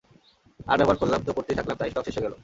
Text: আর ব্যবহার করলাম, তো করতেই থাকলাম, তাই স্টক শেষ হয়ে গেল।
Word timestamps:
আর 0.67 0.77
ব্যবহার 0.77 0.97
করলাম, 0.97 1.21
তো 1.25 1.31
করতেই 1.33 1.55
থাকলাম, 1.55 1.77
তাই 1.77 1.89
স্টক 1.89 2.05
শেষ 2.05 2.15
হয়ে 2.17 2.25
গেল। 2.27 2.35